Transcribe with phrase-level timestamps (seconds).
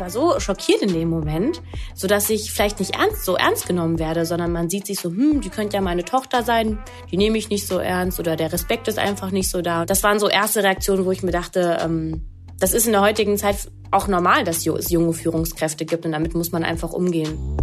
[0.00, 1.62] war so schockiert in dem Moment,
[1.94, 5.10] so dass ich vielleicht nicht ernst, so ernst genommen werde, sondern man sieht sich so,
[5.10, 6.78] hm, die könnte ja meine Tochter sein,
[7.10, 9.84] die nehme ich nicht so ernst oder der Respekt ist einfach nicht so da.
[9.84, 12.22] Das waren so erste Reaktionen, wo ich mir dachte, ähm,
[12.58, 16.34] das ist in der heutigen Zeit auch normal, dass es junge Führungskräfte gibt und damit
[16.34, 17.56] muss man einfach umgehen.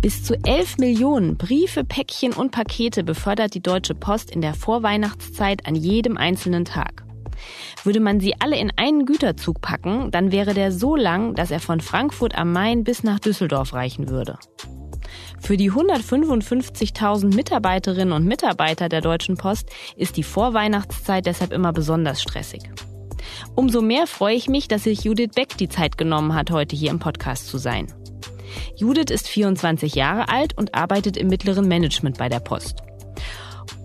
[0.00, 5.66] Bis zu 11 Millionen Briefe, Päckchen und Pakete befördert die Deutsche Post in der Vorweihnachtszeit
[5.66, 7.07] an jedem einzelnen Tag.
[7.84, 11.60] Würde man sie alle in einen Güterzug packen, dann wäre der so lang, dass er
[11.60, 14.38] von Frankfurt am Main bis nach Düsseldorf reichen würde.
[15.40, 22.20] Für die 155.000 Mitarbeiterinnen und Mitarbeiter der Deutschen Post ist die Vorweihnachtszeit deshalb immer besonders
[22.20, 22.62] stressig.
[23.54, 26.90] Umso mehr freue ich mich, dass sich Judith Beck die Zeit genommen hat, heute hier
[26.90, 27.92] im Podcast zu sein.
[28.76, 32.82] Judith ist 24 Jahre alt und arbeitet im mittleren Management bei der Post.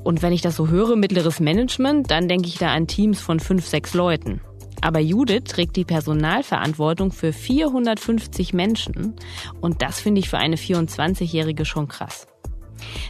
[0.04, 3.40] Und wenn ich das so höre, mittleres Management, dann denke ich da an Teams von
[3.40, 4.42] fünf, sechs Leuten.
[4.82, 9.16] Aber Judith trägt die Personalverantwortung für 450 Menschen
[9.62, 12.28] und das finde ich für eine 24-Jährige schon krass.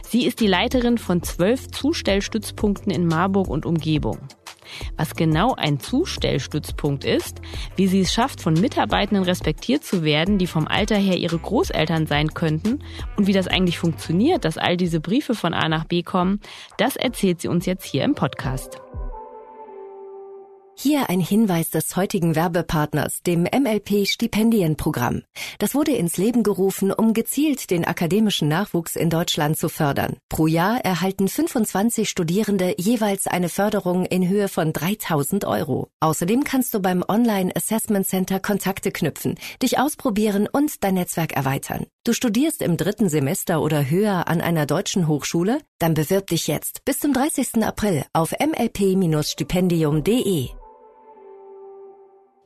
[0.08, 4.18] Sie ist die Leiterin von zwölf Zustellstützpunkten in Marburg und Umgebung.
[4.96, 7.40] Was genau ein Zustellstützpunkt ist,
[7.76, 12.06] wie sie es schafft, von Mitarbeitenden respektiert zu werden, die vom Alter her ihre Großeltern
[12.06, 12.82] sein könnten
[13.16, 16.40] und wie das eigentlich funktioniert, dass all diese Briefe von A nach B kommen,
[16.78, 18.83] das erzählt sie uns jetzt hier im Podcast.
[20.76, 25.22] Hier ein Hinweis des heutigen Werbepartners, dem MLP Stipendienprogramm.
[25.58, 30.16] Das wurde ins Leben gerufen, um gezielt den akademischen Nachwuchs in Deutschland zu fördern.
[30.28, 35.90] Pro Jahr erhalten 25 Studierende jeweils eine Förderung in Höhe von 3000 Euro.
[36.00, 41.86] Außerdem kannst du beim Online Assessment Center Kontakte knüpfen, dich ausprobieren und dein Netzwerk erweitern.
[42.02, 45.60] Du studierst im dritten Semester oder höher an einer deutschen Hochschule?
[45.78, 47.64] Dann bewirb dich jetzt bis zum 30.
[47.64, 50.63] April auf mlp-stipendium.de.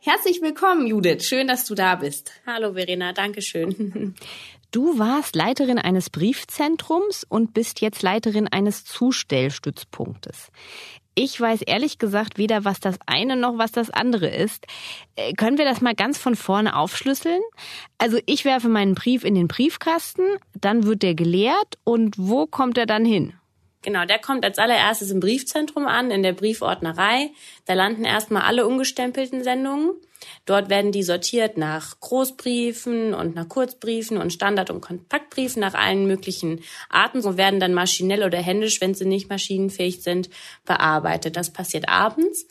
[0.01, 1.25] Herzlich willkommen, Judith.
[1.25, 2.31] Schön, dass du da bist.
[2.47, 4.15] Hallo Verena, danke schön.
[4.71, 10.51] Du warst Leiterin eines Briefzentrums und bist jetzt Leiterin eines Zustellstützpunktes.
[11.15, 14.67] Ich weiß ehrlich gesagt weder, was das eine noch was das andere ist.
[15.17, 17.41] Äh, können wir das mal ganz von vorne aufschlüsseln?
[17.97, 20.23] Also ich werfe meinen Brief in den Briefkasten,
[20.53, 23.33] dann wird der geleert und wo kommt er dann hin?
[23.83, 27.31] Genau, der kommt als allererstes im Briefzentrum an, in der Briefordnerei.
[27.65, 29.93] Da landen erstmal alle ungestempelten Sendungen.
[30.47, 36.09] Dort werden die sortiert nach Großbriefen und nach Kurzbriefen und Standard- und Kompaktbriefen nach allen
[36.09, 40.29] möglichen Arten und werden dann maschinell oder händisch, wenn sie nicht maschinenfähig sind,
[40.65, 41.37] bearbeitet.
[41.37, 42.47] Das passiert abends.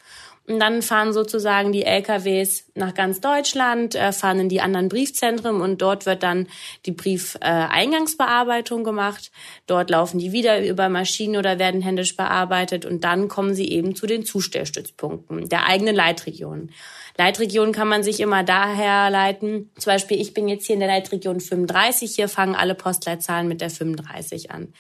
[0.50, 5.59] Und dann fahren sozusagen die LKWs nach ganz Deutschland, äh, fahren in die anderen Briefzentren
[5.59, 6.47] und dort wird dann
[6.85, 9.30] die Briefeingangsbearbeitung gemacht.
[9.66, 13.94] Dort laufen die wieder über Maschinen oder werden händisch bearbeitet und dann kommen sie eben
[13.94, 16.72] zu den Zustellstützpunkten der eigenen Leitregion.
[17.18, 19.72] Leitregion kann man sich immer daher leiten.
[19.78, 23.59] Zum Beispiel, ich bin jetzt hier in der Leitregion 35, hier fangen alle Postleitzahlen mit
[23.59, 24.72] der 35 an.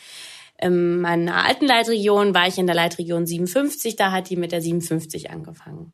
[0.59, 4.61] In meiner alten Leitregion war ich in der Leitregion 57, da hat die mit der
[4.61, 5.93] 57 angefangen.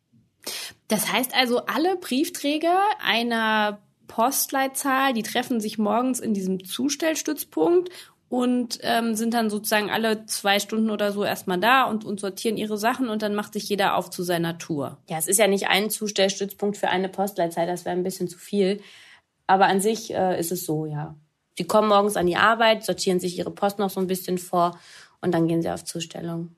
[0.87, 7.89] Das heißt also, alle Briefträger einer Postleitzahl, die treffen sich morgens in diesem Zustellstützpunkt
[8.29, 12.57] und ähm, sind dann sozusagen alle zwei Stunden oder so erstmal da und, und sortieren
[12.57, 14.97] ihre Sachen und dann macht sich jeder auf zu seiner Tour.
[15.07, 18.39] Ja, es ist ja nicht ein Zustellstützpunkt für eine Postleitzahl, das wäre ein bisschen zu
[18.39, 18.81] viel.
[19.45, 21.15] Aber an sich äh, ist es so, ja.
[21.57, 24.79] Die kommen morgens an die Arbeit, sortieren sich ihre Post noch so ein bisschen vor
[25.21, 26.55] und dann gehen sie auf Zustellung.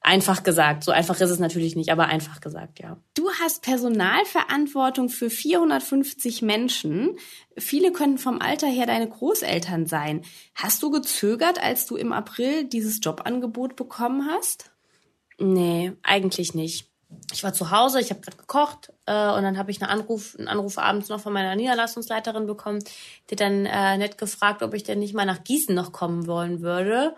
[0.00, 0.84] Einfach gesagt.
[0.84, 2.98] So einfach ist es natürlich nicht, aber einfach gesagt, ja.
[3.14, 7.16] Du hast Personalverantwortung für 450 Menschen.
[7.56, 10.22] Viele können vom Alter her deine Großeltern sein.
[10.54, 14.70] Hast du gezögert, als du im April dieses Jobangebot bekommen hast?
[15.38, 16.87] Nee, eigentlich nicht
[17.32, 20.36] ich war zu Hause, ich habe gerade gekocht äh, und dann habe ich einen Anruf,
[20.38, 22.82] einen Anruf abends noch von meiner Niederlassungsleiterin bekommen,
[23.30, 26.60] die dann äh, nett gefragt, ob ich denn nicht mal nach Gießen noch kommen wollen
[26.60, 27.14] würde.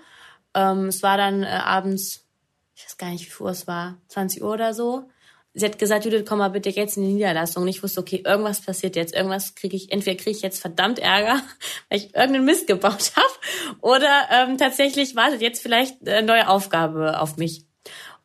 [0.54, 2.24] Ähm, es war dann äh, abends,
[2.75, 5.08] ich weiß gar nicht, wie viel Uhr es war, 20 Uhr oder so.
[5.52, 7.64] Sie hat gesagt, Judith, komm mal bitte jetzt in die Niederlassung.
[7.64, 9.14] Und ich wusste, okay, irgendwas passiert jetzt.
[9.14, 11.43] Irgendwas kriege ich, entweder kriege ich jetzt verdammt Ärger,
[11.88, 17.20] weil ich irgendeinen Mist gebaut habe, oder ähm, tatsächlich wartet jetzt vielleicht eine neue Aufgabe
[17.20, 17.64] auf mich.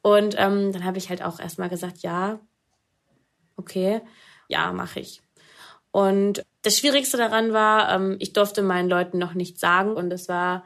[0.05, 2.39] Und ähm, dann habe ich halt auch erstmal gesagt, ja,
[3.57, 4.01] okay,
[4.47, 5.23] ja, mache ich.
[5.89, 10.29] Und das Schwierigste daran war, ähm, ich durfte meinen Leuten noch nichts sagen und es
[10.29, 10.63] war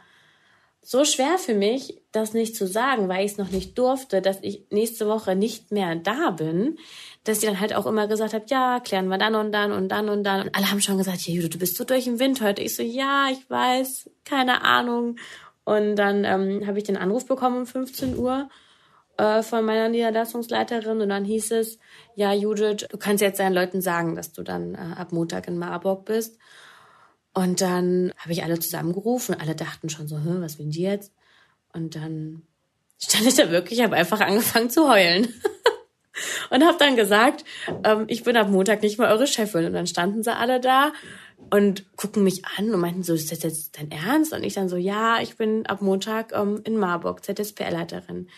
[0.81, 4.39] so schwer für mich, das nicht zu sagen, weil ich es noch nicht durfte, dass
[4.41, 6.77] ich nächste Woche nicht mehr da bin,
[7.23, 9.87] dass sie dann halt auch immer gesagt hat, ja, klären wir dann und dann und
[9.87, 10.47] dann und dann.
[10.47, 12.61] Und alle haben schon gesagt, ja, Jude, du bist so durch den Wind heute.
[12.61, 15.15] Ich so, ja, ich weiß, keine Ahnung.
[15.63, 18.49] Und dann ähm, habe ich den Anruf bekommen um 15 Uhr
[19.19, 21.77] äh, von meiner Niederlassungsleiterin und dann hieß es,
[22.15, 25.59] ja Judith, du kannst jetzt deinen Leuten sagen, dass du dann äh, ab Montag in
[25.59, 26.37] Marburg bist.
[27.33, 31.13] Und dann habe ich alle zusammengerufen alle dachten schon so, was will die jetzt?
[31.73, 32.43] Und dann
[32.97, 35.27] stand ich da wirklich, habe einfach angefangen zu heulen.
[36.49, 37.43] und habe dann gesagt,
[37.83, 39.65] ähm, ich bin ab Montag nicht mehr eure Chefin.
[39.65, 40.93] Und dann standen sie alle da
[41.49, 44.33] und gucken mich an und meinten so, ist das jetzt dein Ernst?
[44.33, 48.29] Und ich dann so, ja, ich bin ab Montag ähm, in Marburg ZSPR-Leiterin.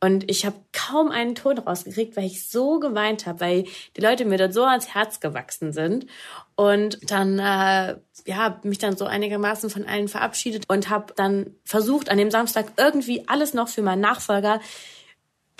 [0.00, 3.64] Und ich habe kaum einen Ton rausgekriegt, weil ich so geweint habe, weil
[3.96, 6.06] die Leute mir dort so ans Herz gewachsen sind.
[6.54, 12.10] Und dann, äh, ja, mich dann so einigermaßen von allen verabschiedet und habe dann versucht,
[12.10, 14.60] an dem Samstag irgendwie alles noch für meinen Nachfolger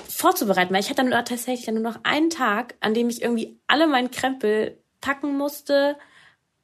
[0.08, 3.58] vorzubereiten, weil ich hatte dann tatsächlich dann nur noch einen Tag, an dem ich irgendwie
[3.66, 5.96] alle meinen Krempel packen musste,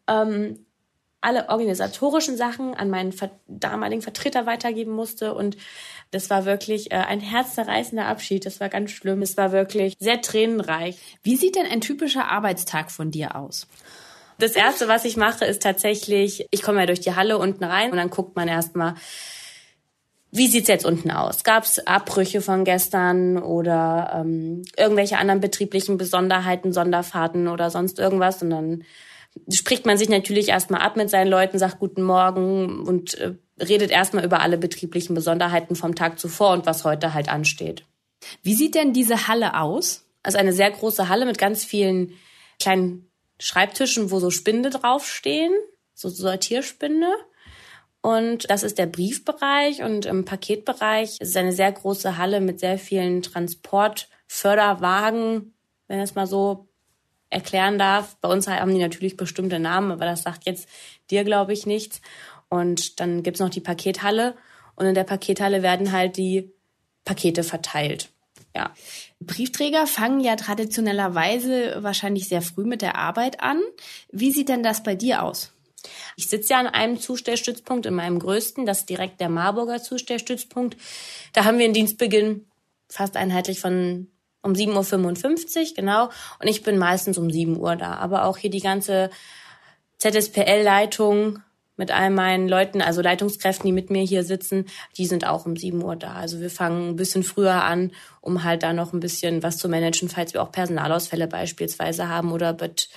[0.06, 0.63] ähm,
[1.25, 3.15] alle organisatorischen Sachen an meinen
[3.49, 5.56] damaligen Vertreter weitergeben musste und
[6.11, 8.47] das war wirklich äh, ein herzzerreißender Abschied.
[8.47, 9.23] Das war ganz schlimm.
[9.23, 10.97] Es war wirklich sehr tränenreich.
[11.23, 13.67] Wie sieht denn ein typischer Arbeitstag von dir aus?
[14.38, 17.91] Das erste, was ich mache, ist tatsächlich, ich komme ja durch die Halle unten rein
[17.91, 18.94] und dann guckt man erstmal,
[20.31, 21.44] wie sieht's jetzt unten aus?
[21.44, 28.43] Gab's Abbrüche von gestern oder ähm, irgendwelche anderen betrieblichen Besonderheiten, Sonderfahrten oder sonst irgendwas?
[28.43, 28.85] Und dann
[29.50, 33.90] spricht man sich natürlich erstmal ab mit seinen Leuten, sagt guten Morgen und äh, redet
[33.90, 37.84] erstmal über alle betrieblichen Besonderheiten vom Tag zuvor und was heute halt ansteht.
[38.42, 40.04] Wie sieht denn diese Halle aus?
[40.22, 42.12] Also eine sehr große Halle mit ganz vielen
[42.58, 43.08] kleinen
[43.38, 45.52] Schreibtischen, wo so Spinde draufstehen,
[45.92, 47.08] so Sortierspinde.
[48.00, 52.60] Und das ist der Briefbereich und im Paketbereich ist es eine sehr große Halle mit
[52.60, 55.52] sehr vielen Transportförderwagen,
[55.88, 56.69] wenn es mal so
[57.34, 58.16] erklären darf.
[58.20, 60.69] Bei uns haben die natürlich bestimmte Namen, aber das sagt jetzt
[61.10, 62.00] dir, glaube ich, nichts.
[62.48, 64.36] Und dann gibt's noch die Pakethalle
[64.76, 66.52] und in der Pakethalle werden halt die
[67.04, 68.10] Pakete verteilt.
[68.54, 68.72] Ja.
[69.20, 73.60] Briefträger fangen ja traditionellerweise wahrscheinlich sehr früh mit der Arbeit an.
[74.12, 75.52] Wie sieht denn das bei dir aus?
[76.16, 80.76] Ich sitze ja an einem Zustellstützpunkt, in meinem größten, das ist direkt der Marburger Zustellstützpunkt.
[81.32, 82.46] Da haben wir einen Dienstbeginn
[82.88, 84.06] fast einheitlich von
[84.44, 86.11] um 7.55 Uhr, genau.
[86.41, 87.94] Und ich bin meistens um 7 Uhr da.
[87.94, 89.11] Aber auch hier die ganze
[89.99, 91.41] ZSPL-Leitung
[91.76, 95.56] mit all meinen Leuten, also Leitungskräften, die mit mir hier sitzen, die sind auch um
[95.56, 96.12] 7 Uhr da.
[96.12, 99.69] Also wir fangen ein bisschen früher an, um halt da noch ein bisschen was zu
[99.69, 102.90] managen, falls wir auch Personalausfälle beispielsweise haben oder mit,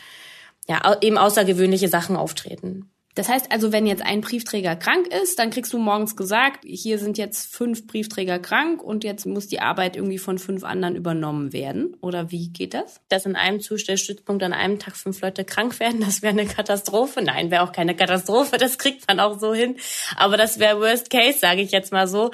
[0.68, 2.92] ja, eben außergewöhnliche Sachen auftreten.
[3.18, 7.00] Das heißt also, wenn jetzt ein Briefträger krank ist, dann kriegst du morgens gesagt, hier
[7.00, 11.52] sind jetzt fünf Briefträger krank und jetzt muss die Arbeit irgendwie von fünf anderen übernommen
[11.52, 11.98] werden.
[12.02, 13.02] Oder wie geht das?
[13.10, 17.24] Dass in einem Zustellstützpunkt an einem Tag fünf Leute krank werden, das wäre eine Katastrophe.
[17.24, 19.78] Nein, wäre auch keine Katastrophe, das kriegt man auch so hin.
[20.16, 22.30] Aber das wäre Worst Case, sage ich jetzt mal so.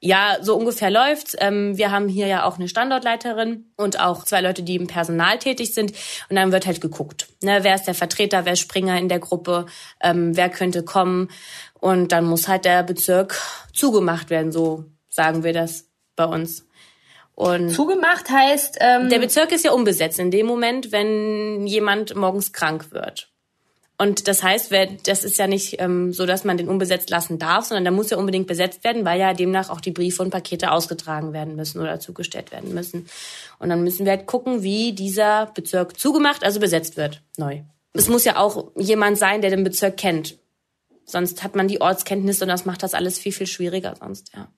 [0.00, 1.34] Ja, so ungefähr läuft's.
[1.40, 5.40] Ähm, wir haben hier ja auch eine Standortleiterin und auch zwei Leute, die im Personal
[5.40, 5.94] tätig sind.
[6.30, 7.26] Und dann wird halt geguckt.
[7.42, 9.66] Ne, wer ist der Vertreter, wer ist Springer in der Gruppe?
[10.00, 11.28] Ähm, wer könnte kommen.
[11.80, 13.40] Und dann muss halt der Bezirk
[13.72, 15.86] zugemacht werden, so sagen wir das
[16.16, 16.66] bei uns.
[17.34, 22.52] Und zugemacht heißt ähm der Bezirk ist ja unbesetzt in dem Moment, wenn jemand morgens
[22.52, 23.30] krank wird.
[23.98, 24.72] Und das heißt,
[25.04, 28.10] das ist ja nicht ähm, so, dass man den unbesetzt lassen darf, sondern der muss
[28.10, 31.80] ja unbedingt besetzt werden, weil ja demnach auch die Briefe und Pakete ausgetragen werden müssen
[31.80, 33.08] oder zugestellt werden müssen.
[33.58, 37.62] Und dann müssen wir halt gucken, wie dieser Bezirk zugemacht, also besetzt wird, neu
[37.98, 40.38] es muss ja auch jemand sein, der den Bezirk kennt.
[41.04, 44.48] Sonst hat man die Ortskenntnis und das macht das alles viel, viel schwieriger sonst, ja.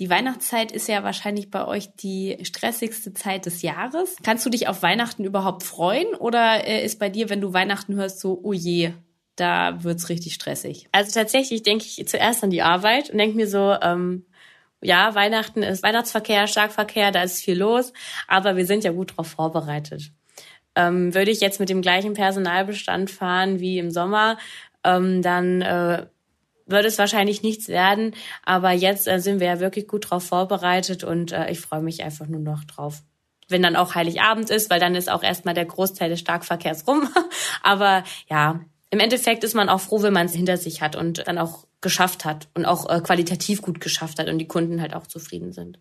[0.00, 4.16] Die Weihnachtszeit ist ja wahrscheinlich bei euch die stressigste Zeit des Jahres.
[4.22, 7.94] Kannst du dich auf Weihnachten überhaupt freuen oder äh, ist bei dir, wenn du Weihnachten
[7.96, 8.92] hörst, so, oh je,
[9.36, 10.88] da wird's richtig stressig?
[10.90, 14.24] Also tatsächlich denke ich zuerst an die Arbeit und denke mir so, ähm,
[14.80, 17.92] ja, Weihnachten ist Weihnachtsverkehr, Starkverkehr, da ist viel los,
[18.26, 20.12] aber wir sind ja gut darauf vorbereitet.
[20.76, 24.38] Ähm, würde ich jetzt mit dem gleichen Personalbestand fahren wie im Sommer,
[24.82, 26.06] ähm, dann äh,
[26.70, 28.14] würde es wahrscheinlich nichts werden.
[28.44, 32.02] Aber jetzt äh, sind wir ja wirklich gut drauf vorbereitet und äh, ich freue mich
[32.02, 33.02] einfach nur noch drauf.
[33.48, 37.08] Wenn dann auch Heiligabend ist, weil dann ist auch erstmal der Großteil des Starkverkehrs rum.
[37.62, 38.60] Aber ja,
[38.90, 41.66] im Endeffekt ist man auch froh, wenn man es hinter sich hat und dann auch
[41.80, 45.52] geschafft hat und auch äh, qualitativ gut geschafft hat und die Kunden halt auch zufrieden
[45.52, 45.80] sind.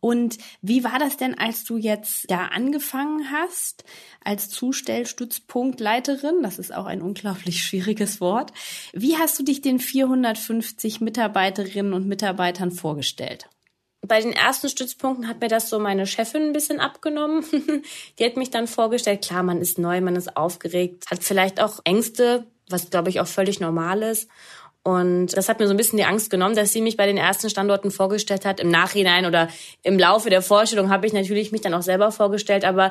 [0.00, 3.84] Und wie war das denn, als du jetzt da angefangen hast,
[4.24, 6.42] als Zustellstützpunktleiterin?
[6.42, 8.52] Das ist auch ein unglaublich schwieriges Wort.
[8.92, 13.48] Wie hast du dich den 450 Mitarbeiterinnen und Mitarbeitern vorgestellt?
[14.00, 17.44] Bei den ersten Stützpunkten hat mir das so meine Chefin ein bisschen abgenommen.
[18.18, 21.80] Die hat mich dann vorgestellt, klar, man ist neu, man ist aufgeregt, hat vielleicht auch
[21.84, 24.30] Ängste, was glaube ich auch völlig normal ist.
[24.88, 27.18] Und das hat mir so ein bisschen die Angst genommen, dass sie mich bei den
[27.18, 28.58] ersten Standorten vorgestellt hat.
[28.58, 29.48] Im Nachhinein oder
[29.82, 32.64] im Laufe der Vorstellung habe ich natürlich mich dann auch selber vorgestellt.
[32.64, 32.90] Aber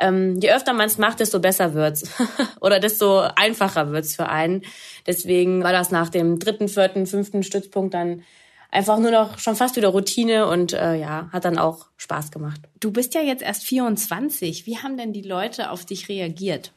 [0.00, 2.10] ähm, je öfter man es macht, desto besser wird's
[2.60, 4.62] oder desto einfacher wird's für einen.
[5.06, 8.24] Deswegen war das nach dem dritten, vierten, fünften Stützpunkt dann
[8.72, 12.60] einfach nur noch schon fast wieder Routine und äh, ja, hat dann auch Spaß gemacht.
[12.80, 14.66] Du bist ja jetzt erst 24.
[14.66, 16.72] Wie haben denn die Leute auf dich reagiert?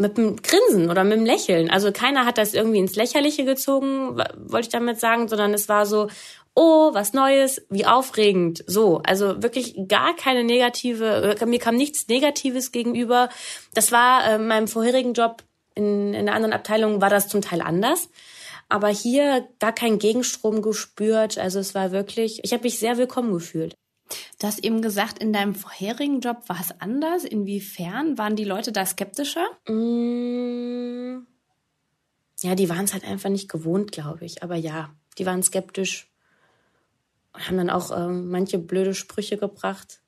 [0.00, 1.70] Mit einem Grinsen oder mit einem Lächeln.
[1.70, 5.86] Also keiner hat das irgendwie ins Lächerliche gezogen, wollte ich damit sagen, sondern es war
[5.86, 6.08] so,
[6.54, 8.64] oh, was Neues, wie aufregend.
[8.66, 13.28] So, also wirklich gar keine negative, mir kam nichts Negatives gegenüber.
[13.74, 17.42] Das war äh, in meinem vorherigen Job in, in der anderen Abteilung war das zum
[17.42, 18.08] Teil anders
[18.70, 21.38] aber hier gar keinen Gegenstrom gespürt.
[21.38, 23.74] Also es war wirklich, ich habe mich sehr willkommen gefühlt.
[24.38, 27.24] Du hast eben gesagt, in deinem vorherigen Job war es anders.
[27.24, 29.46] Inwiefern waren die Leute da skeptischer?
[29.68, 31.26] Mm,
[32.42, 34.42] ja, die waren es halt einfach nicht gewohnt, glaube ich.
[34.42, 36.10] Aber ja, die waren skeptisch
[37.32, 40.00] und haben dann auch ähm, manche blöde Sprüche gebracht.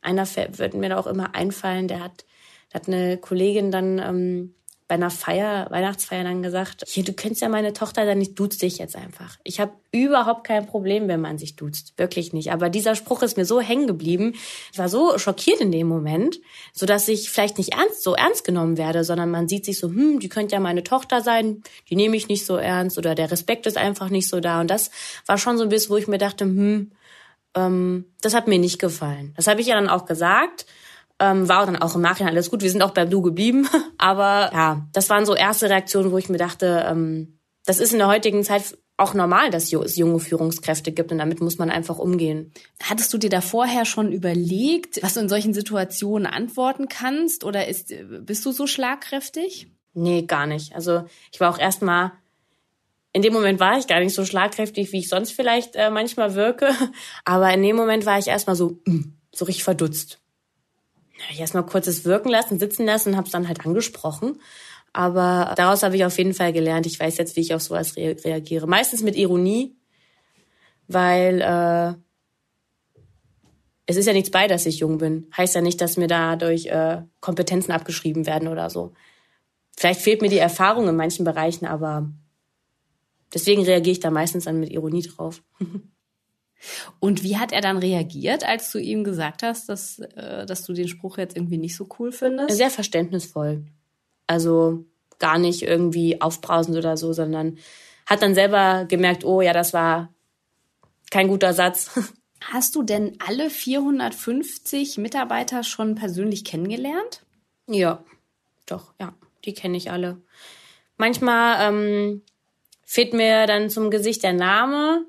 [0.00, 2.24] Einer wird mir da auch immer einfallen, der hat,
[2.72, 4.54] der hat eine Kollegin dann ähm,
[4.88, 8.62] bei einer Feier, Weihnachtsfeier dann gesagt, hier, du kennst ja meine Tochter dann nicht, duzt
[8.62, 9.36] dich jetzt einfach.
[9.44, 11.92] Ich habe überhaupt kein Problem, wenn man sich duzt.
[11.98, 12.52] Wirklich nicht.
[12.52, 14.34] Aber dieser Spruch ist mir so hängen geblieben.
[14.72, 16.40] Ich war so schockiert in dem Moment,
[16.72, 19.88] so dass ich vielleicht nicht ernst, so ernst genommen werde, sondern man sieht sich so,
[19.88, 23.30] hm, die könnte ja meine Tochter sein, die nehme ich nicht so ernst oder der
[23.30, 24.62] Respekt ist einfach nicht so da.
[24.62, 24.90] Und das
[25.26, 26.92] war schon so ein bisschen, wo ich mir dachte, hm,
[27.54, 29.34] ähm, das hat mir nicht gefallen.
[29.36, 30.64] Das habe ich ja dann auch gesagt.
[31.20, 32.62] Ähm, war dann auch im Nachhinein alles gut.
[32.62, 33.68] Wir sind auch beim Du geblieben.
[33.98, 37.98] Aber ja, das waren so erste Reaktionen, wo ich mir dachte, ähm, das ist in
[37.98, 41.98] der heutigen Zeit auch normal, dass es junge Führungskräfte gibt und damit muss man einfach
[41.98, 42.52] umgehen.
[42.82, 47.68] Hattest du dir da vorher schon überlegt, was du in solchen Situationen antworten kannst oder
[47.68, 49.68] ist, bist du so schlagkräftig?
[49.94, 50.74] Nee, gar nicht.
[50.74, 52.12] Also ich war auch erstmal,
[53.12, 56.34] in dem Moment war ich gar nicht so schlagkräftig, wie ich sonst vielleicht äh, manchmal
[56.34, 56.70] wirke.
[57.24, 60.18] Aber in dem Moment war ich erstmal so, mm, so richtig verdutzt
[61.30, 64.40] ich erstmal kurzes wirken lassen, sitzen lassen und habe es dann halt angesprochen.
[64.92, 66.86] Aber daraus habe ich auf jeden Fall gelernt.
[66.86, 68.66] Ich weiß jetzt, wie ich auf sowas re reagiere.
[68.66, 69.76] Meistens mit Ironie,
[70.86, 71.94] weil äh,
[73.86, 75.30] es ist ja nichts bei, dass ich jung bin.
[75.36, 78.92] Heißt ja nicht, dass mir dadurch äh, Kompetenzen abgeschrieben werden oder so.
[79.76, 82.10] Vielleicht fehlt mir die Erfahrung in manchen Bereichen, aber
[83.32, 85.42] deswegen reagiere ich da meistens dann mit Ironie drauf.
[87.00, 90.72] Und wie hat er dann reagiert, als du ihm gesagt hast, dass, äh, dass du
[90.72, 92.56] den Spruch jetzt irgendwie nicht so cool findest?
[92.56, 93.64] Sehr verständnisvoll.
[94.26, 94.84] Also
[95.18, 97.58] gar nicht irgendwie aufbrausend oder so, sondern
[98.06, 100.12] hat dann selber gemerkt, oh ja, das war
[101.10, 101.90] kein guter Satz.
[102.40, 107.24] Hast du denn alle 450 Mitarbeiter schon persönlich kennengelernt?
[107.66, 108.04] Ja,
[108.66, 109.12] doch, ja,
[109.44, 110.22] die kenne ich alle.
[110.96, 112.22] Manchmal ähm,
[112.84, 115.04] fehlt mir dann zum Gesicht der Name,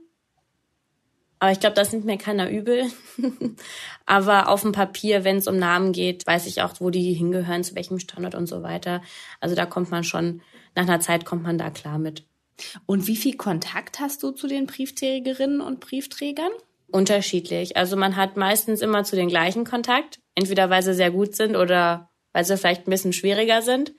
[1.40, 2.92] aber ich glaube, das nimmt mir keiner übel.
[4.06, 7.64] Aber auf dem Papier, wenn es um Namen geht, weiß ich auch, wo die hingehören,
[7.64, 9.02] zu welchem Standort und so weiter.
[9.40, 10.42] Also da kommt man schon,
[10.76, 12.26] nach einer Zeit kommt man da klar mit.
[12.86, 16.52] Und wie viel Kontakt hast du zu den Briefträgerinnen und Briefträgern?
[16.92, 17.78] Unterschiedlich.
[17.78, 20.20] Also man hat meistens immer zu den gleichen Kontakt.
[20.36, 23.94] Entweder weil sie sehr gut sind oder weil sie vielleicht ein bisschen schwieriger sind.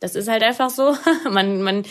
[0.00, 0.96] Das ist halt einfach so.
[1.30, 1.84] Man, man,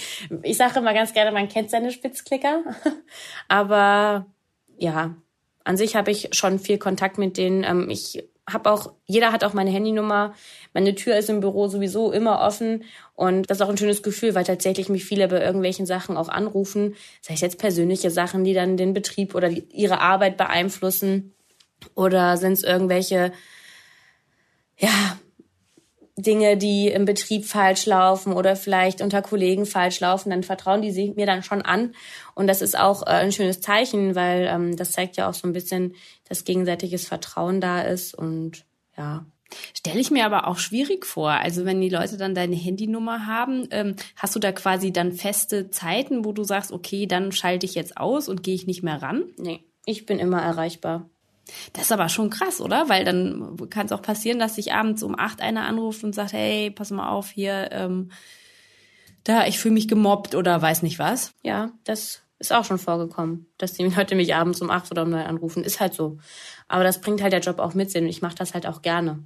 [0.44, 2.64] ich sage immer ganz gerne, man kennt seine Spitzklicker.
[3.48, 4.28] Aber
[4.77, 5.15] ja,
[5.63, 7.63] an sich habe ich schon viel Kontakt mit denen.
[7.63, 10.36] Ähm, ich habe auch, jeder hat auch meine Handynummer.
[10.74, 12.84] Meine Tür ist im Büro sowieso immer offen.
[13.15, 16.29] Und das ist auch ein schönes Gefühl, weil tatsächlich mich viele bei irgendwelchen Sachen auch
[16.29, 16.96] anrufen.
[17.22, 21.34] Sei es jetzt persönliche Sachen, die dann den Betrieb oder die, ihre Arbeit beeinflussen.
[21.96, 23.32] Oder sind es irgendwelche,
[24.77, 25.17] ja,
[26.18, 31.14] Dinge, die im Betrieb falsch laufen oder vielleicht unter Kollegen falsch laufen, dann vertrauen die
[31.16, 31.94] mir dann schon an.
[32.36, 35.48] Und das ist auch äh, ein schönes Zeichen, weil ähm, das zeigt ja auch so
[35.48, 35.96] ein bisschen,
[36.30, 38.66] dass gegenseitiges Vertrauen da ist und
[38.98, 39.26] ja.
[39.74, 41.30] Stelle ich mir aber auch schwierig vor.
[41.30, 45.70] Also wenn die Leute dann deine Handynummer haben, ähm, hast du da quasi dann feste
[45.70, 49.02] Zeiten, wo du sagst, okay, dann schalte ich jetzt aus und gehe ich nicht mehr
[49.02, 49.26] ran?
[49.38, 51.10] Nee, ich bin immer erreichbar.
[51.74, 52.90] Das ist aber schon krass, oder?
[52.90, 56.34] Weil dann kann es auch passieren, dass sich abends um acht einer anruft und sagt,
[56.34, 58.12] hey, pass mal auf, hier, ähm,
[59.24, 61.34] da, ich fühle mich gemobbt oder weiß nicht was.
[61.44, 65.10] Ja, das ist auch schon vorgekommen, dass die Leute mich abends um acht oder um
[65.10, 65.64] neun anrufen.
[65.64, 66.18] Ist halt so.
[66.68, 69.24] Aber das bringt halt der Job auch mit sich ich mache das halt auch gerne.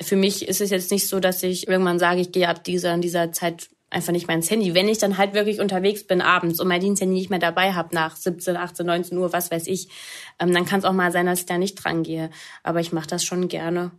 [0.00, 2.96] Für mich ist es jetzt nicht so, dass ich irgendwann sage, ich gehe ab dieser,
[2.98, 4.74] dieser Zeit einfach nicht mein Handy.
[4.74, 7.94] Wenn ich dann halt wirklich unterwegs bin abends und mein Diensthandy nicht mehr dabei habe
[7.94, 9.88] nach 17, 18, 19 Uhr, was weiß ich,
[10.38, 12.30] ähm, dann kann es auch mal sein, dass ich da nicht dran gehe.
[12.62, 13.92] Aber ich mache das schon gerne.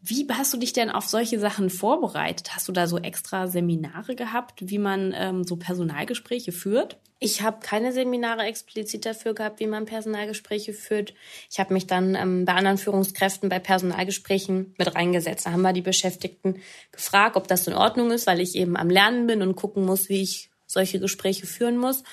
[0.00, 2.54] Wie hast du dich denn auf solche Sachen vorbereitet?
[2.54, 6.98] Hast du da so extra Seminare gehabt, wie man ähm, so Personalgespräche führt?
[7.20, 11.14] Ich habe keine Seminare explizit dafür gehabt, wie man Personalgespräche führt.
[11.50, 15.46] Ich habe mich dann ähm, bei anderen Führungskräften bei Personalgesprächen mit reingesetzt.
[15.46, 16.60] Da haben wir die Beschäftigten
[16.92, 20.08] gefragt, ob das in Ordnung ist, weil ich eben am Lernen bin und gucken muss,
[20.08, 22.04] wie ich solche Gespräche führen muss.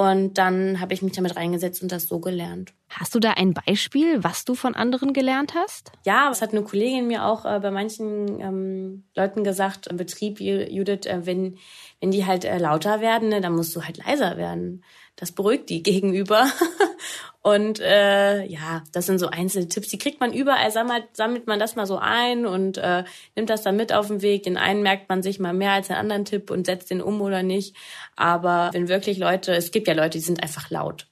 [0.00, 2.72] Und dann habe ich mich damit reingesetzt und das so gelernt.
[2.88, 5.92] Hast du da ein Beispiel, was du von anderen gelernt hast?
[6.06, 10.40] Ja, das hat eine Kollegin mir auch äh, bei manchen ähm, Leuten gesagt, im Betrieb,
[10.40, 11.58] Judith, äh, wenn,
[12.00, 14.84] wenn die halt äh, lauter werden, ne, dann musst du halt leiser werden.
[15.20, 16.50] Das beruhigt die gegenüber.
[17.42, 21.60] und äh, ja, das sind so einzelne Tipps, die kriegt man überall, sammelt, sammelt man
[21.60, 23.04] das mal so ein und äh,
[23.36, 24.42] nimmt das dann mit auf den Weg.
[24.42, 27.20] Den einen merkt man sich mal mehr als den anderen Tipp und setzt den um
[27.20, 27.76] oder nicht.
[28.16, 31.06] Aber wenn wirklich Leute, es gibt ja Leute, die sind einfach laut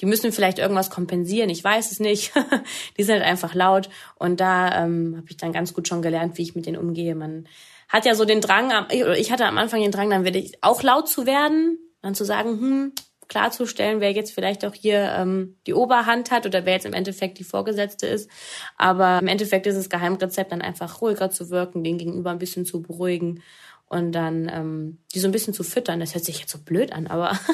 [0.00, 2.32] die müssen vielleicht irgendwas kompensieren, ich weiß es nicht.
[2.98, 3.88] die sind halt einfach laut.
[4.16, 7.14] Und da ähm, habe ich dann ganz gut schon gelernt, wie ich mit denen umgehe.
[7.14, 7.48] Man
[7.88, 10.82] hat ja so den Drang, ich hatte am Anfang den Drang, dann werde ich auch
[10.82, 12.92] laut zu werden, dann zu sagen, hm,
[13.28, 17.38] klarzustellen, wer jetzt vielleicht auch hier ähm, die Oberhand hat oder wer jetzt im Endeffekt
[17.38, 18.30] die Vorgesetzte ist.
[18.76, 22.66] Aber im Endeffekt ist das Geheimrezept dann einfach ruhiger zu wirken, den Gegenüber ein bisschen
[22.66, 23.42] zu beruhigen
[23.88, 26.00] und dann ähm, die so ein bisschen zu füttern.
[26.00, 27.38] Das hört sich jetzt so blöd an, aber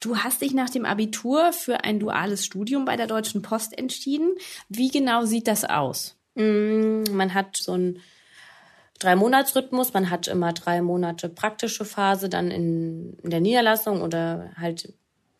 [0.00, 4.36] Du hast dich nach dem Abitur für ein duales Studium bei der Deutschen Post entschieden.
[4.68, 6.16] Wie genau sieht das aus?
[6.36, 8.00] Mm, man hat so einen
[8.98, 9.92] Drei-Monats-Rhythmus.
[9.92, 14.92] Man hat immer drei Monate praktische Phase, dann in, in der Niederlassung oder halt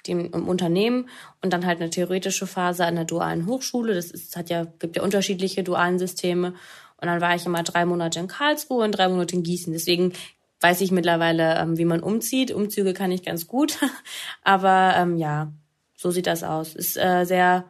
[0.07, 1.09] dem, im Unternehmen
[1.43, 3.95] und dann halt eine theoretische Phase an der dualen Hochschule.
[3.95, 6.55] Das ist, hat ja, gibt ja unterschiedliche dualen Systeme.
[7.00, 9.73] Und dann war ich immer drei Monate in Karlsruhe und drei Monate in Gießen.
[9.73, 10.12] Deswegen
[10.61, 12.50] weiß ich mittlerweile, ähm, wie man umzieht.
[12.50, 13.79] Umzüge kann ich ganz gut.
[14.43, 15.53] Aber ähm, ja,
[15.97, 16.75] so sieht das aus.
[16.75, 17.65] Ist äh, sehr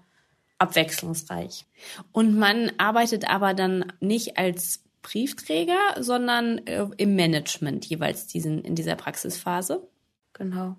[0.59, 1.67] abwechslungsreich.
[2.13, 8.75] Und man arbeitet aber dann nicht als Briefträger, sondern äh, im Management jeweils diesen, in
[8.75, 9.89] dieser Praxisphase.
[10.35, 10.77] Genau.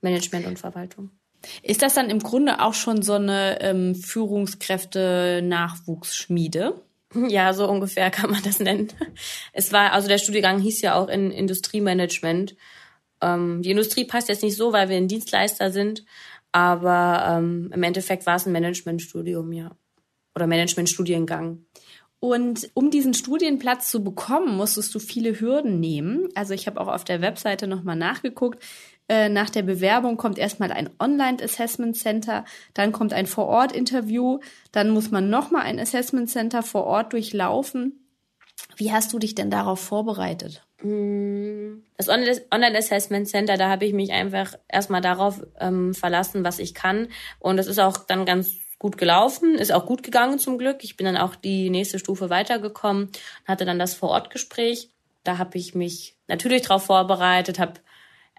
[0.00, 1.10] Management und Verwaltung.
[1.62, 6.80] Ist das dann im Grunde auch schon so eine ähm, Führungskräfte-Nachwuchsschmiede?
[7.28, 8.88] Ja, so ungefähr kann man das nennen.
[9.52, 12.56] Es war, also der Studiengang hieß ja auch in Industriemanagement.
[13.20, 16.04] Ähm, die Industrie passt jetzt nicht so, weil wir ein Dienstleister sind,
[16.50, 19.70] aber ähm, im Endeffekt war es ein Managementstudium, ja.
[20.34, 21.66] Oder Managementstudiengang.
[22.24, 26.30] Und um diesen Studienplatz zu bekommen, musstest du viele Hürden nehmen.
[26.34, 28.64] Also ich habe auch auf der Webseite nochmal nachgeguckt.
[29.10, 34.38] Äh, nach der Bewerbung kommt erstmal ein Online-Assessment Center, dann kommt ein Vor-Ort-Interview,
[34.72, 38.06] dann muss man nochmal ein Assessment Center vor Ort durchlaufen.
[38.74, 40.66] Wie hast du dich denn darauf vorbereitet?
[40.82, 46.72] Mm, das Online-Assessment Center, da habe ich mich einfach erstmal darauf ähm, verlassen, was ich
[46.72, 47.08] kann.
[47.38, 50.84] Und das ist auch dann ganz gut gelaufen, ist auch gut gegangen zum Glück.
[50.84, 53.08] Ich bin dann auch die nächste Stufe weitergekommen,
[53.46, 54.90] hatte dann das Vor-Ort-Gespräch.
[55.22, 57.80] Da habe ich mich natürlich darauf vorbereitet, habe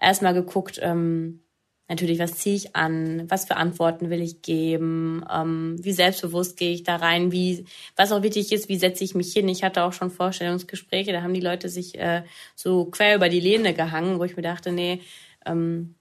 [0.00, 1.40] erstmal geguckt, ähm,
[1.88, 6.72] natürlich, was ziehe ich an, was für Antworten will ich geben, ähm, wie selbstbewusst gehe
[6.72, 7.64] ich da rein, wie,
[7.96, 9.48] was auch wichtig ist, wie setze ich mich hin.
[9.48, 12.22] Ich hatte auch schon Vorstellungsgespräche, da haben die Leute sich äh,
[12.54, 15.00] so quer über die Lehne gehangen, wo ich mir dachte, nee,
[15.44, 15.96] ähm,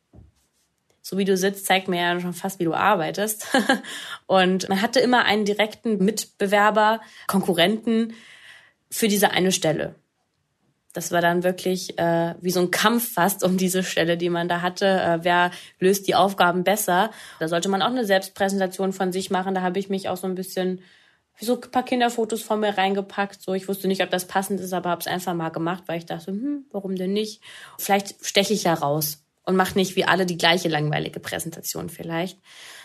[1.07, 3.45] so wie du sitzt, zeigt mir ja schon fast, wie du arbeitest.
[4.25, 8.15] und man hatte immer einen direkten Mitbewerber, Konkurrenten
[8.89, 9.93] für diese eine Stelle.
[10.93, 14.47] Das war dann wirklich äh, wie so ein Kampf fast um diese Stelle, die man
[14.47, 14.87] da hatte.
[14.87, 17.11] Äh, wer löst die Aufgaben besser?
[17.39, 19.53] Da sollte man auch eine Selbstpräsentation von sich machen.
[19.53, 20.81] Da habe ich mich auch so ein bisschen
[21.39, 23.43] so ein paar Kinderfotos von mir reingepackt.
[23.43, 25.99] So, ich wusste nicht, ob das passend ist, aber habe es einfach mal gemacht, weil
[25.99, 27.43] ich dachte, hm, warum denn nicht?
[27.77, 32.39] Vielleicht steche ich ja raus und mache nicht wie alle die gleiche langweilige Präsentation vielleicht.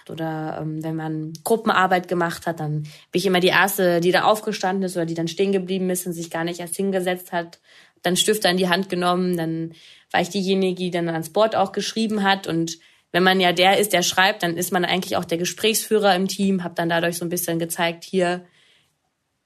[0.09, 4.25] Oder ähm, wenn man Gruppenarbeit gemacht hat, dann bin ich immer die erste, die da
[4.25, 7.59] aufgestanden ist oder die dann stehen geblieben ist und sich gar nicht erst hingesetzt hat
[8.03, 9.73] dann Stifte in die Hand genommen, dann
[10.11, 12.79] war ich diejenige, die dann ans Board auch geschrieben hat und
[13.13, 16.29] wenn man ja der ist, der schreibt, dann ist man eigentlich auch der Gesprächsführer im
[16.29, 18.45] Team, habe dann dadurch so ein bisschen gezeigt, hier,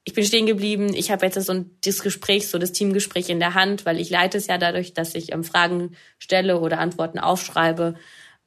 [0.05, 3.39] ich bin stehen geblieben, ich habe jetzt so ein, das Gespräch, so das Teamgespräch in
[3.39, 7.17] der Hand, weil ich leite es ja dadurch, dass ich ähm, Fragen stelle oder Antworten
[7.17, 7.95] aufschreibe.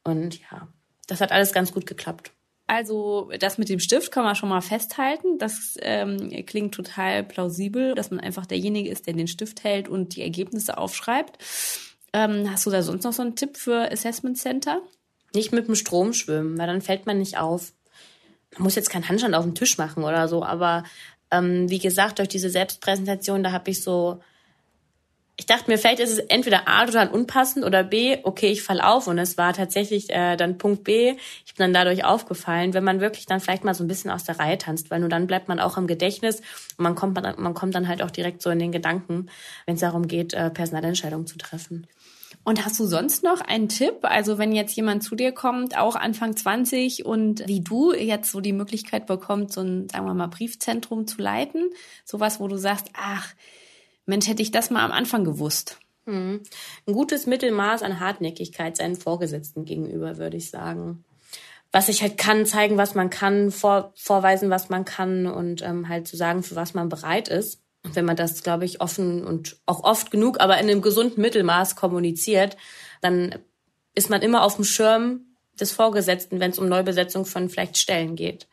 [0.05, 0.69] Und ja,
[1.09, 2.31] das hat alles ganz gut geklappt.
[2.69, 5.39] Also das mit dem Stift kann man schon mal festhalten.
[5.39, 10.15] Das ähm, klingt total plausibel, dass man einfach derjenige ist, der den Stift hält und
[10.15, 11.39] die Ergebnisse aufschreibt.
[12.13, 14.83] Ähm, hast du da sonst noch so einen Tipp für Assessment Center?
[15.35, 17.73] Nicht mit dem Strom schwimmen, weil dann fällt man nicht auf.
[18.55, 20.85] Man muss jetzt keinen Handstand auf dem Tisch machen oder so, aber
[21.31, 24.21] ähm, wie gesagt, durch diese Selbstpräsentation, da habe ich so
[25.39, 28.81] ich dachte mir, vielleicht ist es entweder A total unpassend oder B, okay, ich fall
[28.81, 31.15] auf und es war tatsächlich äh, dann Punkt B.
[31.47, 34.25] Ich bin dann dadurch aufgefallen, wenn man wirklich dann vielleicht mal so ein bisschen aus
[34.25, 36.41] der Reihe tanzt, weil nur dann bleibt man auch im Gedächtnis
[36.77, 39.29] und man kommt, man kommt dann halt auch direkt so in den Gedanken,
[39.65, 41.87] wenn es darum geht, äh, Personalentscheidungen zu treffen.
[42.49, 43.99] Und hast du sonst noch einen Tipp?
[44.05, 48.41] Also wenn jetzt jemand zu dir kommt, auch Anfang 20 und wie du jetzt so
[48.41, 51.69] die Möglichkeit bekommt, so ein, sagen wir mal, Briefzentrum zu leiten,
[52.07, 53.35] sowas, wo du sagst, ach,
[54.07, 55.79] Mensch, hätte ich das mal am Anfang gewusst.
[56.07, 56.41] Hm.
[56.87, 61.05] Ein gutes Mittelmaß an Hartnäckigkeit seinen Vorgesetzten gegenüber, würde ich sagen.
[61.71, 65.91] Was ich halt kann, zeigen, was man kann, vor, vorweisen, was man kann und ähm,
[65.91, 67.61] halt zu sagen, für was man bereit ist.
[67.89, 71.23] Und wenn man das, glaube ich, offen und auch oft genug, aber in einem gesunden
[71.23, 72.57] Mittelmaß kommuniziert,
[73.01, 73.35] dann
[73.95, 75.21] ist man immer auf dem Schirm
[75.59, 78.47] des Vorgesetzten, wenn es um Neubesetzung von vielleicht Stellen geht.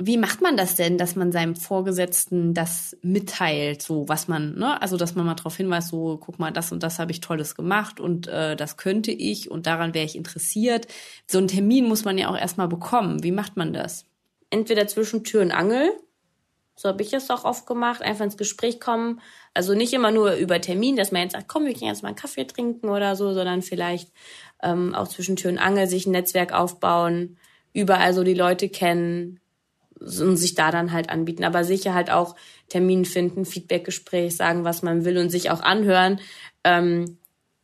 [0.00, 4.80] Wie macht man das denn, dass man seinem Vorgesetzten das mitteilt, so was man, ne,
[4.80, 7.56] also dass man mal darauf hinweist, so guck mal, das und das habe ich tolles
[7.56, 10.86] gemacht und äh, das könnte ich und daran wäre ich interessiert.
[11.26, 13.24] So einen Termin muss man ja auch erstmal bekommen.
[13.24, 14.04] Wie macht man das?
[14.50, 15.90] Entweder zwischen Tür und Angel,
[16.78, 19.20] so habe ich es auch oft gemacht, einfach ins Gespräch kommen.
[19.52, 22.10] Also nicht immer nur über Termin, dass man jetzt sagt, komm, wir können jetzt mal
[22.10, 24.12] einen Kaffee trinken oder so, sondern vielleicht
[24.62, 27.36] ähm, auch zwischen Tür und Angel sich ein Netzwerk aufbauen,
[27.72, 29.40] überall so die Leute kennen,
[30.00, 31.42] und sich da dann halt anbieten.
[31.42, 32.36] Aber sicher halt auch
[32.68, 36.20] Termin finden, Feedbackgespräch, sagen, was man will und sich auch anhören,
[36.62, 37.18] ähm,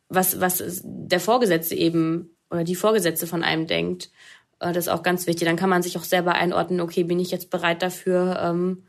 [0.09, 4.11] was, was der Vorgesetzte eben oder die Vorgesetzte von einem denkt.
[4.59, 5.47] Äh, das ist auch ganz wichtig.
[5.47, 8.83] Dann kann man sich auch selber einordnen, okay, bin ich jetzt bereit dafür ähm,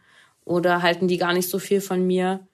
[0.47, 2.47] oder halten die gar nicht so viel von mir,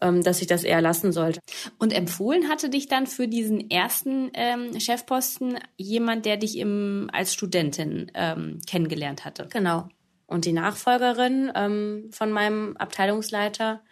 [0.00, 1.40] ähm, dass ich das eher lassen sollte.
[1.78, 7.34] Und empfohlen hatte dich dann für diesen ersten ähm, Chefposten jemand, der dich im, als
[7.34, 9.46] Studentin ähm, kennengelernt hatte?
[9.50, 9.88] Genau.
[10.26, 13.82] Und die Nachfolgerin ähm, von meinem Abteilungsleiter,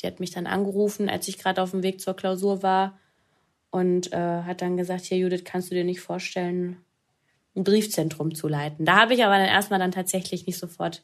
[0.00, 2.98] die hat mich dann angerufen, als ich gerade auf dem Weg zur Klausur war
[3.70, 6.78] und äh, hat dann gesagt, hier Judith, kannst du dir nicht vorstellen,
[7.56, 8.84] ein Briefzentrum zu leiten.
[8.84, 11.02] Da habe ich aber dann erstmal dann tatsächlich nicht sofort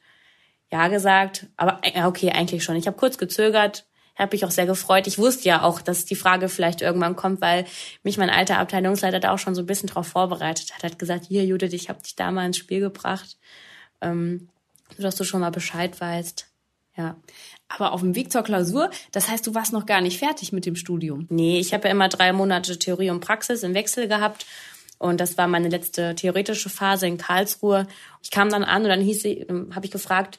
[0.72, 2.76] ja gesagt, aber äh, okay, eigentlich schon.
[2.76, 5.06] Ich habe kurz gezögert, habe mich auch sehr gefreut.
[5.06, 7.64] Ich wusste ja auch, dass die Frage vielleicht irgendwann kommt, weil
[8.02, 10.84] mich mein alter Abteilungsleiter da auch schon so ein bisschen drauf vorbereitet hat.
[10.84, 13.38] Er hat gesagt, hier Judith, ich habe dich da mal ins Spiel gebracht.
[14.00, 14.48] Ähm,
[14.98, 16.46] dass du schon mal Bescheid weißt.
[16.96, 17.16] Ja.
[17.68, 20.66] Aber auf dem Weg zur Klausur, das heißt, du warst noch gar nicht fertig mit
[20.66, 21.26] dem Studium.
[21.30, 24.44] Nee, ich habe ja immer drei Monate Theorie und Praxis im Wechsel gehabt.
[24.98, 27.86] Und das war meine letzte theoretische Phase in Karlsruhe.
[28.22, 30.38] Ich kam dann an und dann hieß ähm, habe ich gefragt,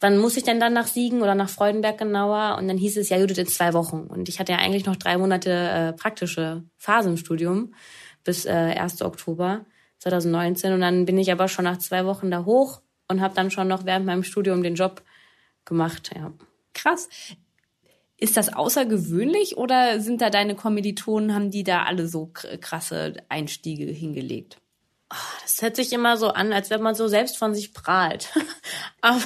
[0.00, 2.56] wann muss ich denn dann nach Siegen oder nach Freudenberg genauer?
[2.58, 4.00] Und dann hieß es, ja, Judith, in zwei Wochen.
[4.00, 7.74] Und ich hatte ja eigentlich noch drei Monate äh, praktische Phase im Studium
[8.24, 9.02] bis äh, 1.
[9.02, 9.64] Oktober
[9.98, 10.72] 2019.
[10.72, 13.68] Und dann bin ich aber schon nach zwei Wochen da hoch und habe dann schon
[13.68, 15.02] noch während meinem Studium den Job
[15.64, 16.10] gemacht.
[16.14, 16.32] Ja.
[16.74, 17.08] Krass.
[18.18, 23.84] Ist das außergewöhnlich oder sind da deine Kommilitonen, haben die da alle so krasse Einstiege
[23.84, 24.58] hingelegt?
[25.12, 28.28] Oh, das hört sich immer so an, als wenn man so selbst von sich prahlt.
[29.00, 29.22] aber,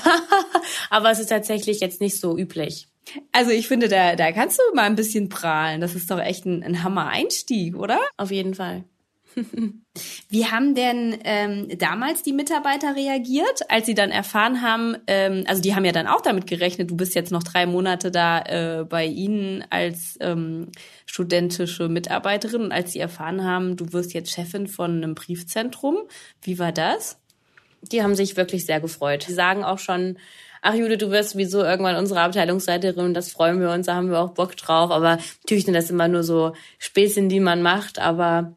[0.90, 2.88] aber es ist tatsächlich jetzt nicht so üblich.
[3.32, 5.80] Also ich finde, da, da kannst du mal ein bisschen prahlen.
[5.80, 7.98] Das ist doch echt ein, ein Hammer-Einstieg, oder?
[8.16, 8.84] Auf jeden Fall.
[10.28, 15.62] Wie haben denn ähm, damals die Mitarbeiter reagiert, als sie dann erfahren haben, ähm, also
[15.62, 18.84] die haben ja dann auch damit gerechnet, du bist jetzt noch drei Monate da äh,
[18.84, 20.68] bei ihnen als ähm,
[21.06, 25.98] studentische Mitarbeiterin und als sie erfahren haben, du wirst jetzt Chefin von einem Briefzentrum,
[26.42, 27.18] wie war das?
[27.82, 29.26] Die haben sich wirklich sehr gefreut.
[29.26, 30.18] Die sagen auch schon,
[30.62, 34.20] ach Jude, du wirst sowieso irgendwann unsere Abteilungsleiterin das freuen wir uns, da haben wir
[34.20, 34.90] auch Bock drauf.
[34.90, 38.56] Aber natürlich sind das immer nur so Späßchen, die man macht, aber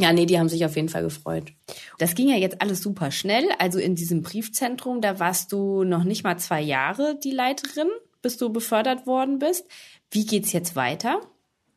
[0.00, 1.52] ja, nee, die haben sich auf jeden Fall gefreut.
[1.98, 3.48] Das ging ja jetzt alles super schnell.
[3.58, 7.88] Also in diesem Briefzentrum, da warst du noch nicht mal zwei Jahre die Leiterin,
[8.22, 9.66] bis du befördert worden bist.
[10.10, 11.20] Wie geht's jetzt weiter?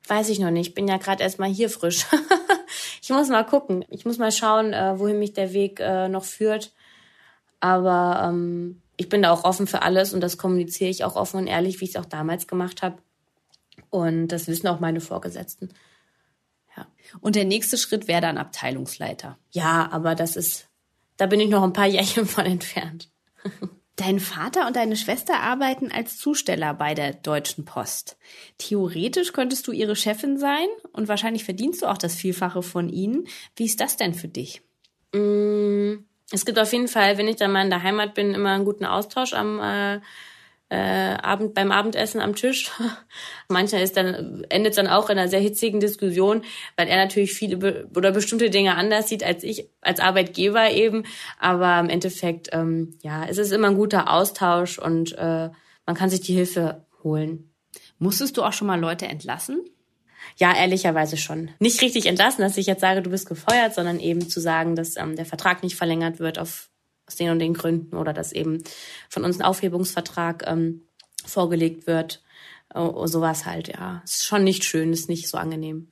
[0.07, 0.69] Weiß ich noch nicht.
[0.69, 2.05] Ich bin ja gerade erst mal hier frisch.
[3.01, 3.86] ich muss mal gucken.
[3.89, 6.73] Ich muss mal schauen, äh, wohin mich der Weg äh, noch führt.
[7.60, 11.38] Aber ähm, ich bin da auch offen für alles und das kommuniziere ich auch offen
[11.38, 12.97] und ehrlich, wie ich es auch damals gemacht habe.
[13.89, 15.69] Und das wissen auch meine Vorgesetzten.
[17.19, 19.38] Und der nächste Schritt wäre dann Abteilungsleiter.
[19.52, 20.67] Ja, aber das ist,
[21.17, 23.10] da bin ich noch ein paar Jährchen von entfernt.
[23.97, 28.17] Dein Vater und deine Schwester arbeiten als Zusteller bei der Deutschen Post.
[28.58, 33.28] Theoretisch könntest du ihre Chefin sein und wahrscheinlich verdienst du auch das Vielfache von ihnen.
[33.56, 34.62] Wie ist das denn für dich?
[35.13, 38.52] Mm, es gibt auf jeden Fall, wenn ich dann mal in der Heimat bin, immer
[38.52, 40.00] einen guten Austausch am äh,
[40.71, 42.71] äh, Abend, beim Abendessen am Tisch.
[43.49, 46.43] Manchmal ist dann, endet dann auch in einer sehr hitzigen Diskussion,
[46.77, 51.03] weil er natürlich viele oder bestimmte Dinge anders sieht als ich als Arbeitgeber eben.
[51.39, 55.49] Aber im Endeffekt, ähm, ja, es ist immer ein guter Austausch und äh,
[55.86, 57.51] man kann sich die Hilfe holen.
[57.99, 59.60] Musstest du auch schon mal Leute entlassen?
[60.38, 61.51] Ja, ehrlicherweise schon.
[61.60, 64.95] Nicht richtig entlassen, dass ich jetzt sage, du bist gefeuert, sondern eben zu sagen, dass
[64.95, 66.69] ähm, der Vertrag nicht verlängert wird auf,
[67.12, 68.63] aus den und den Gründen oder dass eben
[69.10, 70.84] von uns ein Aufhebungsvertrag ähm,
[71.26, 72.24] vorgelegt wird.
[72.74, 74.02] Oh, sowas halt, ja.
[74.06, 75.89] Ist schon nicht schön, ist nicht so angenehm.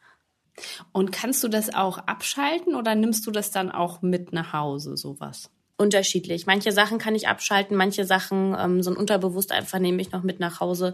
[0.94, 4.96] Und kannst du das auch abschalten oder nimmst du das dann auch mit nach Hause,
[4.96, 5.50] sowas?
[5.80, 6.46] unterschiedlich.
[6.46, 10.24] Manche Sachen kann ich abschalten, manche Sachen ähm, so ein unterbewusst einfach nehme ich noch
[10.24, 10.94] mit nach Hause.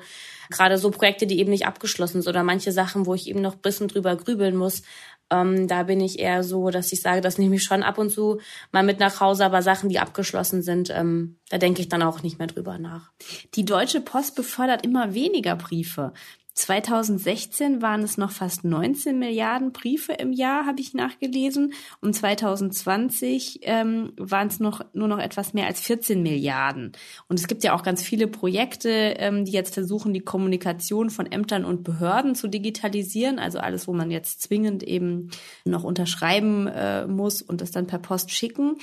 [0.52, 3.56] Gerade so Projekte, die eben nicht abgeschlossen sind oder manche Sachen, wo ich eben noch
[3.56, 4.84] bisschen drüber grübeln muss.
[5.32, 8.12] Ähm, da bin ich eher so, dass ich sage, das nehme ich schon ab und
[8.12, 8.40] zu
[8.72, 12.22] mal mit nach Hause, aber Sachen, die abgeschlossen sind, ähm, da denke ich dann auch
[12.22, 13.12] nicht mehr drüber nach.
[13.56, 16.14] Die Deutsche Post befördert immer weniger Briefe.
[16.56, 21.74] 2016 waren es noch fast 19 Milliarden Briefe im Jahr, habe ich nachgelesen.
[22.00, 26.94] Und 2020 ähm, waren es noch nur noch etwas mehr als 14 Milliarden.
[27.28, 31.30] Und es gibt ja auch ganz viele Projekte, ähm, die jetzt versuchen, die Kommunikation von
[31.30, 33.38] Ämtern und Behörden zu digitalisieren.
[33.38, 35.32] Also alles, wo man jetzt zwingend eben
[35.66, 38.78] noch unterschreiben äh, muss und das dann per Post schicken.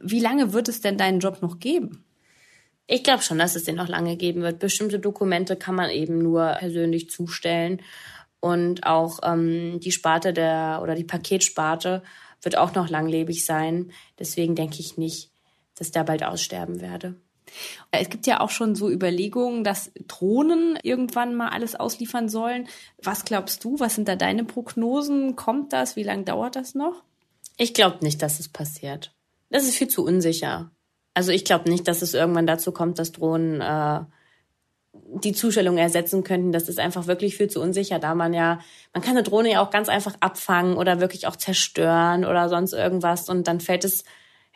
[0.00, 2.03] Wie lange wird es denn deinen Job noch geben?
[2.86, 4.58] Ich glaube schon, dass es den noch lange geben wird.
[4.58, 7.80] Bestimmte Dokumente kann man eben nur persönlich zustellen.
[8.40, 12.02] Und auch ähm, die Sparte der oder die Paketsparte
[12.42, 13.90] wird auch noch langlebig sein.
[14.18, 15.30] Deswegen denke ich nicht,
[15.76, 17.16] dass der bald aussterben werde.
[17.90, 22.68] Es gibt ja auch schon so Überlegungen, dass Drohnen irgendwann mal alles ausliefern sollen.
[23.02, 23.78] Was glaubst du?
[23.78, 25.36] Was sind da deine Prognosen?
[25.36, 25.96] Kommt das?
[25.96, 27.02] Wie lange dauert das noch?
[27.56, 29.14] Ich glaube nicht, dass es passiert.
[29.50, 30.70] Das ist viel zu unsicher.
[31.14, 34.00] Also ich glaube nicht, dass es irgendwann dazu kommt, dass Drohnen äh,
[34.92, 36.52] die Zustellung ersetzen könnten.
[36.52, 38.60] Das ist einfach wirklich viel zu unsicher, da man ja,
[38.92, 42.72] man kann eine Drohne ja auch ganz einfach abfangen oder wirklich auch zerstören oder sonst
[42.72, 44.04] irgendwas und dann fällt es,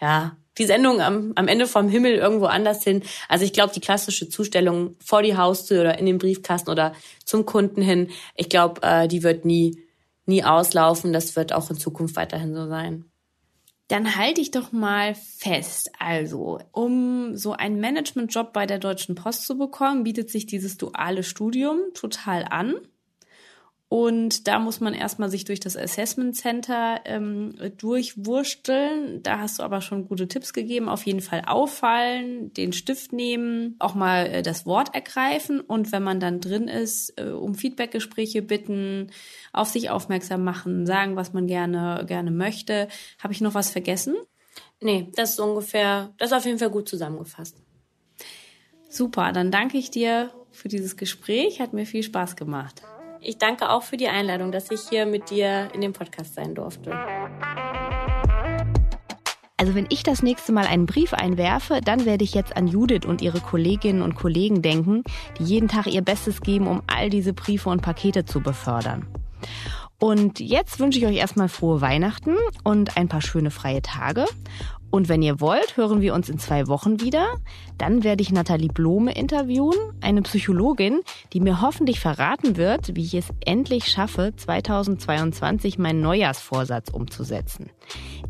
[0.00, 3.02] ja, die Sendung am, am Ende vom Himmel irgendwo anders hin.
[3.28, 6.94] Also ich glaube, die klassische Zustellung vor die Haustür oder in den Briefkasten oder
[7.24, 9.78] zum Kunden hin, ich glaube, äh, die wird nie,
[10.26, 11.12] nie auslaufen.
[11.12, 13.04] Das wird auch in Zukunft weiterhin so sein.
[13.88, 15.90] Dann halte ich doch mal fest.
[15.98, 21.22] Also, um so einen Managementjob bei der Deutschen Post zu bekommen, bietet sich dieses duale
[21.22, 22.74] Studium total an.
[23.90, 29.22] Und da muss man erstmal sich durch das Assessment Center ähm, durchwursteln.
[29.22, 30.90] Da hast du aber schon gute Tipps gegeben.
[30.90, 36.02] Auf jeden Fall auffallen, den Stift nehmen, auch mal äh, das Wort ergreifen und wenn
[36.02, 39.10] man dann drin ist, äh, um Feedbackgespräche bitten,
[39.54, 42.88] auf sich aufmerksam machen, sagen, was man gerne gerne möchte.
[43.22, 44.16] Habe ich noch was vergessen?
[44.80, 47.56] Nee, das ist ungefähr, das ist auf jeden Fall gut zusammengefasst.
[48.90, 51.60] Super, dann danke ich dir für dieses Gespräch.
[51.60, 52.82] Hat mir viel Spaß gemacht.
[53.20, 56.54] Ich danke auch für die Einladung, dass ich hier mit dir in dem Podcast sein
[56.54, 56.92] durfte.
[59.56, 63.04] Also wenn ich das nächste Mal einen Brief einwerfe, dann werde ich jetzt an Judith
[63.04, 65.02] und ihre Kolleginnen und Kollegen denken,
[65.38, 69.08] die jeden Tag ihr Bestes geben, um all diese Briefe und Pakete zu befördern.
[69.98, 74.26] Und jetzt wünsche ich euch erstmal frohe Weihnachten und ein paar schöne freie Tage.
[74.90, 77.34] Und wenn ihr wollt, hören wir uns in zwei Wochen wieder.
[77.76, 81.00] Dann werde ich Nathalie Blome interviewen, eine Psychologin,
[81.32, 87.70] die mir hoffentlich verraten wird, wie ich es endlich schaffe, 2022 meinen Neujahrsvorsatz umzusetzen.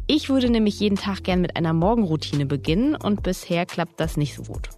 [0.07, 4.35] Ich würde nämlich jeden Tag gern mit einer Morgenroutine beginnen und bisher klappt das nicht
[4.35, 4.69] so gut.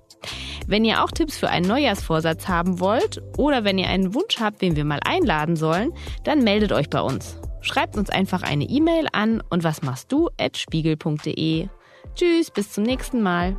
[0.66, 4.60] Wenn ihr auch Tipps für einen Neujahrsvorsatz haben wollt oder wenn ihr einen Wunsch habt,
[4.60, 5.92] wen wir mal einladen sollen,
[6.24, 7.39] dann meldet euch bei uns.
[7.60, 11.68] Schreibt uns einfach eine E-Mail an und was machst du at spiegel.de.
[12.14, 13.56] Tschüss, bis zum nächsten Mal.